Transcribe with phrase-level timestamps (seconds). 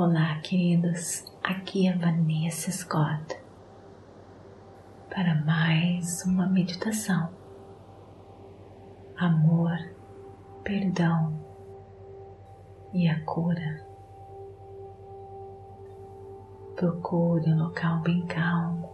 [0.00, 1.24] Olá, queridos.
[1.42, 3.36] Aqui é Vanessa Scott
[5.10, 7.30] para mais uma meditação.
[9.16, 9.76] Amor,
[10.62, 11.44] perdão
[12.94, 13.84] e a cura.
[16.76, 18.88] Procure um local bem calmo,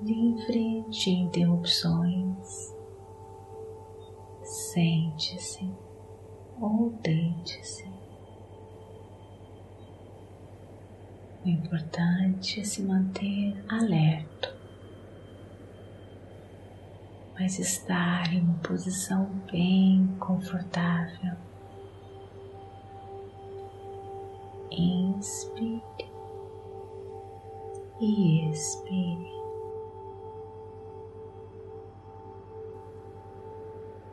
[0.00, 2.74] livre de interrupções.
[4.42, 5.70] Sente-se
[6.58, 7.95] ou deite-se.
[11.46, 14.52] O importante é se manter alerto,
[17.38, 21.36] mas estar em uma posição bem confortável.
[24.72, 25.84] Inspire
[28.00, 29.30] e expire.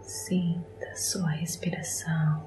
[0.00, 2.42] Sinta sua respiração,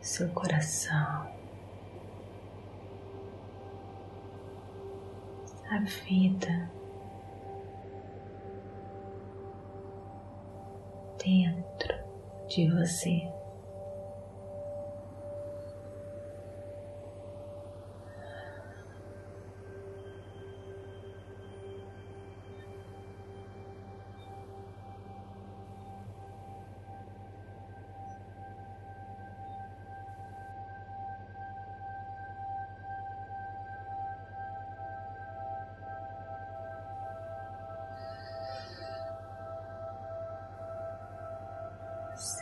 [0.00, 1.41] seu coração.
[5.72, 6.70] A vida
[11.24, 11.94] dentro
[12.46, 13.41] de você.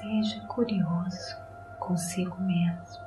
[0.00, 1.36] Seja curioso
[1.78, 3.04] consigo mesmo.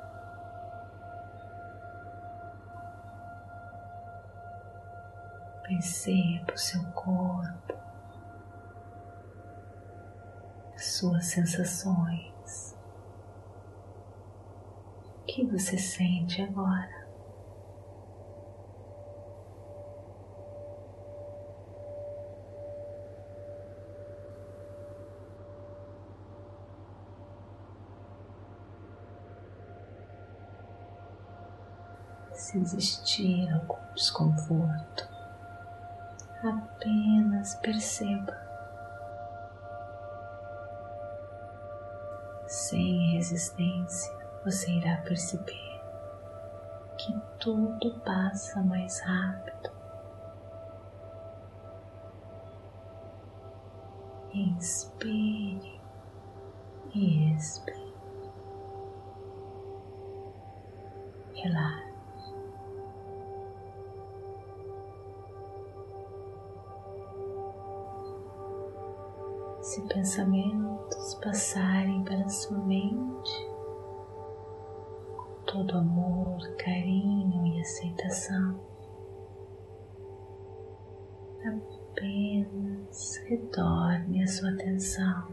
[5.64, 7.74] Perceba o seu corpo,
[10.76, 12.76] suas sensações.
[15.22, 16.93] O que você sente agora?
[32.54, 35.08] Se existir algum desconforto,
[36.42, 38.32] apenas perceba.
[42.46, 44.12] Sem resistência,
[44.44, 45.82] você irá perceber
[46.96, 49.72] que tudo passa mais rápido.
[54.32, 55.80] Inspire
[56.94, 57.94] e expire.
[61.34, 61.83] Relaxe.
[69.64, 73.48] Se pensamentos passarem pela sua mente,
[75.16, 78.60] com todo amor, carinho e aceitação,
[81.46, 85.28] apenas retorne a sua atenção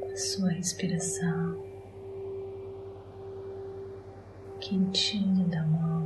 [0.00, 1.62] para sua respiração
[4.60, 5.97] quentinha da mão.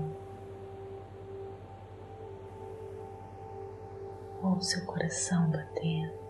[4.43, 6.21] Ou seu coração batendo.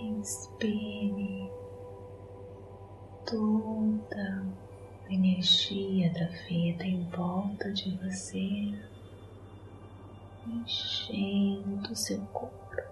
[0.00, 1.50] Inspire
[3.24, 4.46] toda
[5.06, 8.74] a energia da vida em volta de você,
[10.46, 12.87] enchendo seu corpo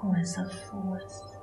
[0.00, 1.38] com essa força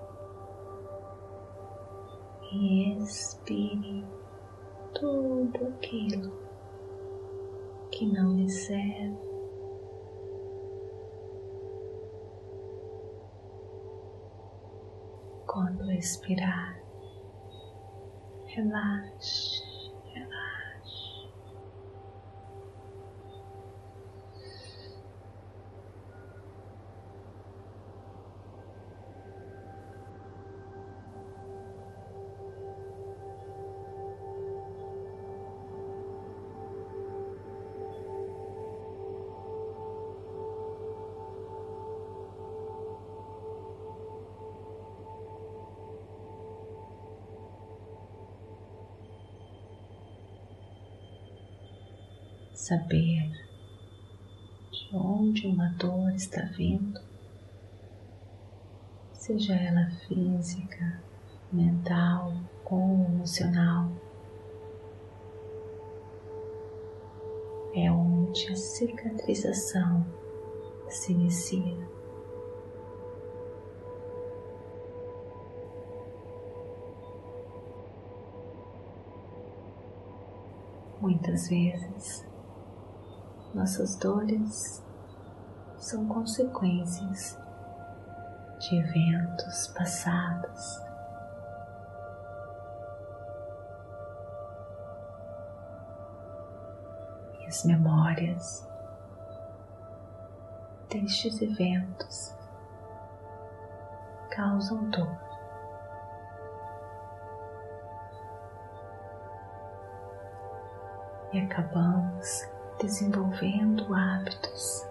[2.54, 4.08] e expire
[4.94, 6.32] tudo aquilo
[7.92, 9.18] que não lhe serve.
[15.46, 16.82] Quando expirar,
[18.46, 19.55] relaxe.
[52.66, 53.30] Saber
[54.72, 57.00] de onde uma dor está vindo,
[59.14, 61.00] seja ela física,
[61.54, 62.34] mental
[62.66, 63.92] ou emocional.
[67.76, 70.04] É onde a cicatrização
[70.90, 71.88] se inicia.
[81.00, 82.26] Muitas vezes,
[83.56, 84.84] nossas dores
[85.78, 87.40] são consequências
[88.60, 90.82] de eventos passados.
[97.40, 98.68] E as memórias
[100.90, 102.36] destes eventos
[104.32, 105.18] causam dor.
[111.32, 114.86] E acabamos desenvolvendo hábitos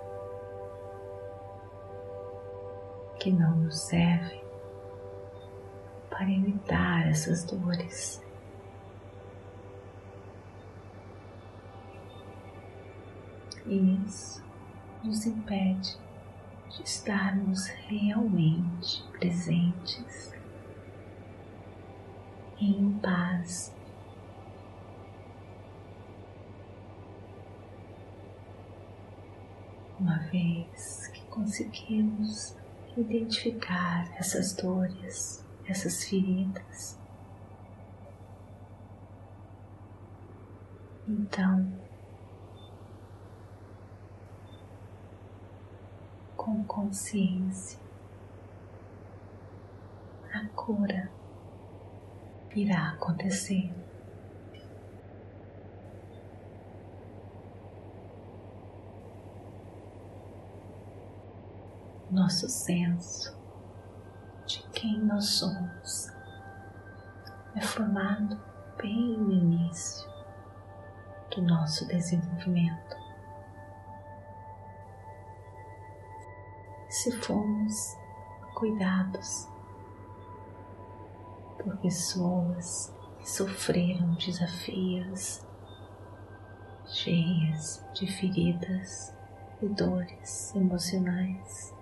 [3.20, 4.44] que não nos servem
[6.10, 8.22] para evitar essas dores.
[13.66, 14.44] E isso
[15.02, 15.98] nos impede
[16.68, 20.34] de estarmos realmente presentes
[22.60, 23.73] em paz.
[30.04, 32.54] Uma vez que conseguimos
[32.94, 36.98] identificar essas dores, essas feridas.
[41.08, 41.72] Então,
[46.36, 47.80] com consciência,
[50.34, 51.10] a cura
[52.54, 53.83] irá acontecer.
[62.14, 63.36] Nosso senso
[64.46, 66.12] de quem nós somos
[67.56, 68.40] é formado
[68.76, 70.08] bem no início
[71.34, 72.96] do nosso desenvolvimento.
[76.88, 77.96] Se formos
[78.54, 79.48] cuidados
[81.60, 85.44] por pessoas que sofreram desafios
[86.86, 89.12] cheias de feridas
[89.60, 91.73] e dores emocionais,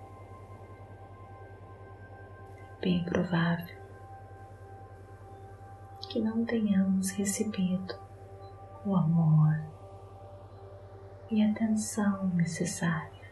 [2.83, 3.81] bem provável
[6.09, 7.95] que não tenhamos recebido
[8.85, 9.57] o amor
[11.31, 13.23] e atenção necessária.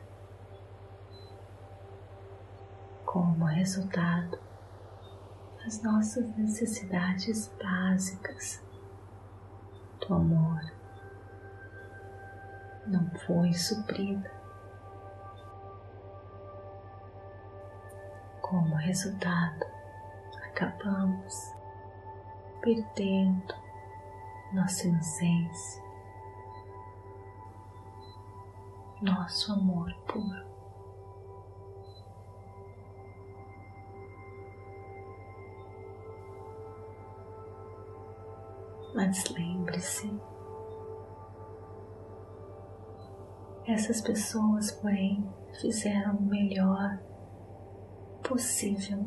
[3.05, 4.39] Como resultado,
[5.65, 8.63] as nossas necessidades básicas
[9.99, 10.61] do amor
[12.87, 14.40] não foi suprida.
[18.51, 19.65] Como resultado,
[20.43, 21.53] acabamos
[22.59, 23.55] perdendo
[24.51, 25.81] nossa inocência,
[29.01, 30.45] nosso amor puro.
[38.93, 40.13] Mas lembre-se,
[43.65, 45.25] essas pessoas, porém,
[45.61, 46.99] fizeram o melhor
[48.31, 48.97] possível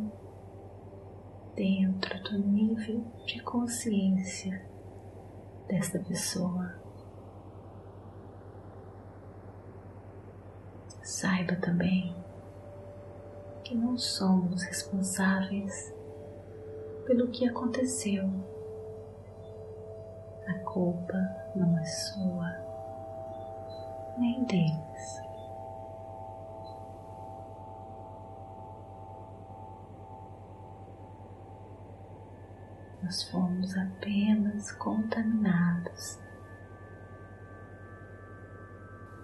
[1.57, 4.63] dentro do nível de consciência
[5.67, 6.75] desta pessoa.
[11.03, 12.15] Saiba também
[13.65, 15.91] que não somos responsáveis
[17.07, 18.29] pelo que aconteceu.
[20.47, 21.17] A culpa
[21.57, 22.51] não é sua,
[24.19, 25.24] nem deles.
[33.05, 36.19] Nós fomos apenas contaminados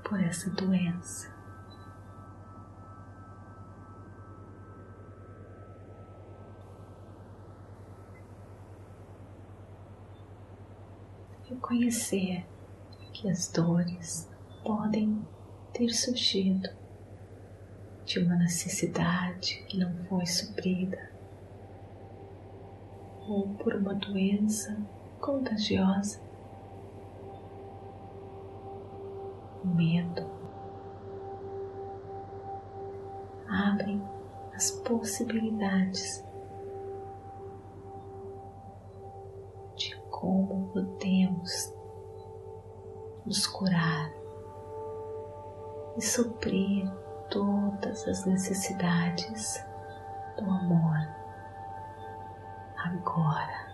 [0.04, 1.32] por essa doença.
[11.49, 12.46] Reconhecer
[13.14, 14.30] que as dores
[14.62, 15.26] podem
[15.72, 16.68] ter surgido
[18.04, 21.20] de uma necessidade que não foi suprida
[23.30, 24.76] ou por uma doença
[25.20, 26.20] contagiosa.
[29.62, 30.26] Medo
[33.49, 34.02] abre
[34.54, 36.25] as possibilidades
[39.76, 41.72] de como podemos
[43.25, 44.12] nos curar
[45.96, 46.90] e suprir
[47.30, 49.64] todas as necessidades
[50.37, 50.70] do amor
[53.00, 53.66] Agora,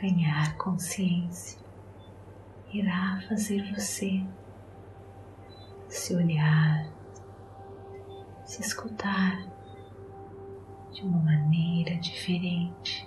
[0.00, 1.58] ganhar consciência
[2.72, 4.26] irá fazer você
[5.90, 6.90] se olhar,
[8.46, 9.46] se escutar
[10.92, 13.05] de uma maneira diferente.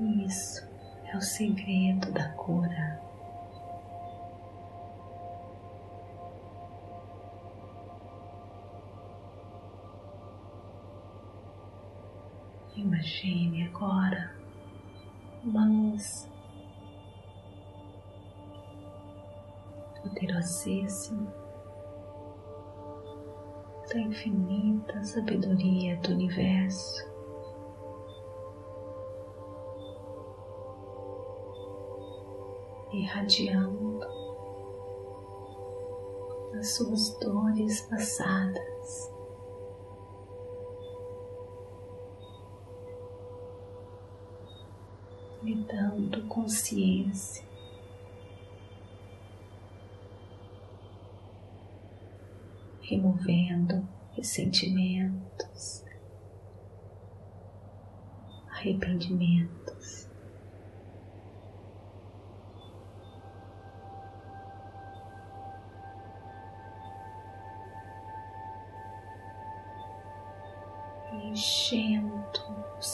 [0.00, 0.64] Isso
[1.06, 3.00] é o segredo da cura.
[12.76, 14.32] Imagine agora
[15.42, 16.30] uma luz
[20.00, 21.34] poderosíssima
[23.88, 27.17] da infinita sabedoria do universo.
[32.92, 34.06] Irradiando
[36.58, 39.18] as suas dores passadas.
[45.40, 47.48] lhe dando consciência
[52.88, 55.84] removendo ressentimentos,
[58.50, 60.07] arrependimentos.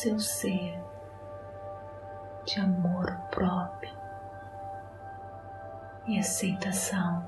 [0.04, 0.78] Seu ser
[2.44, 3.90] de amor próprio
[6.06, 7.25] e aceitação.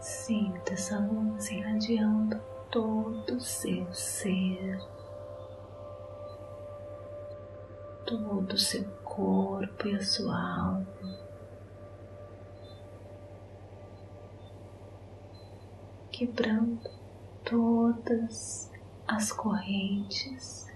[0.00, 2.40] Sinta essa luz irradiando
[2.70, 4.78] todo o seu ser,
[8.06, 10.86] todo o seu corpo e a sua alma.
[16.12, 16.97] Quebrando
[17.48, 18.70] todas
[19.06, 20.68] as correntes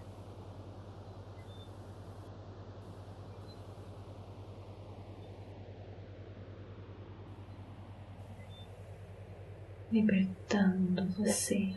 [9.92, 11.76] libertando você.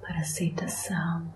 [0.00, 1.34] Para aceitação,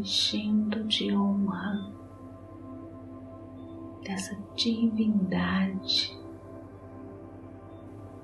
[0.00, 1.92] Enchendo de honra
[4.02, 6.18] dessa divindade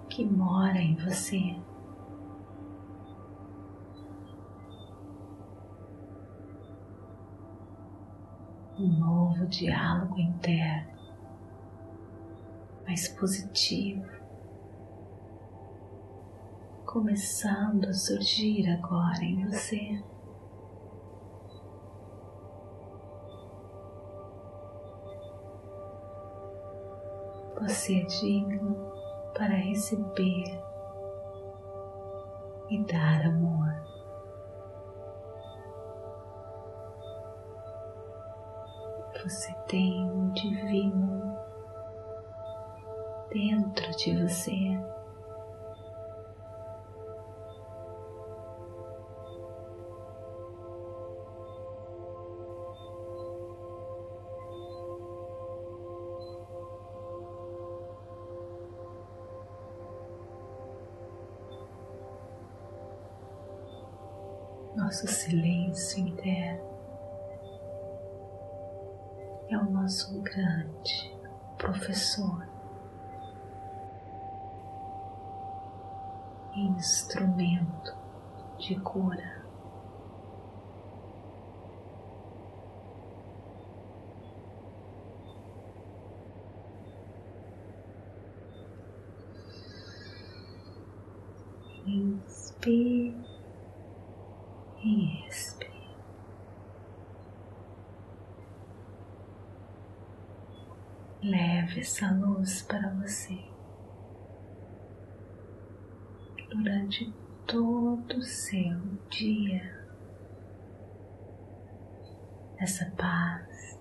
[0.08, 1.54] que mora em você.
[8.78, 10.98] Um novo diálogo interno,
[12.86, 14.10] mais positivo,
[16.86, 20.02] começando a surgir agora em você.
[27.66, 28.92] Você é digno
[29.34, 30.62] para receber
[32.70, 33.74] e dar amor.
[39.20, 41.36] Você tem um divino
[43.32, 44.95] dentro de você.
[64.96, 66.64] Nosso silêncio interno
[69.50, 71.14] é o nosso grande
[71.58, 72.48] professor,
[76.54, 77.94] instrumento
[78.58, 79.44] de cura.
[91.84, 93.25] Inspire
[95.16, 95.96] e expire.
[101.22, 103.56] Leve essa luz para você
[106.50, 107.12] durante
[107.46, 108.78] todo o seu
[109.10, 109.76] dia.
[112.58, 113.78] Essa paz,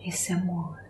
[0.00, 0.82] esse amor.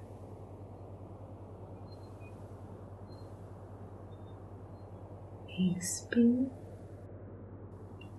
[5.48, 6.50] Inspire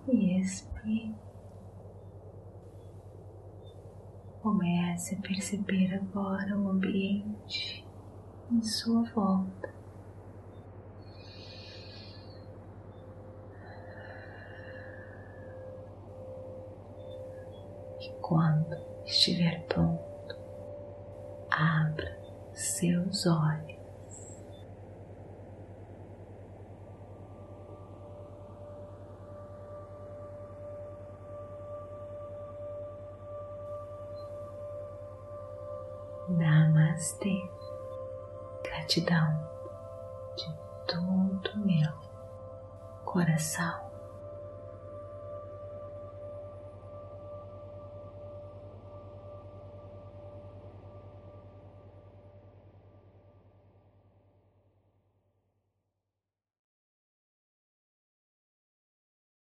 [0.08, 1.14] e expire.
[4.42, 7.84] Comece a perceber agora o ambiente
[8.50, 9.74] em sua volta.
[18.00, 20.36] E quando estiver pronto,
[21.50, 22.16] abra
[22.52, 23.75] seus olhos.
[36.36, 37.48] Namastê.
[38.62, 39.48] Gratidão
[40.36, 40.54] de
[40.86, 41.92] todo meu
[43.06, 43.85] coração.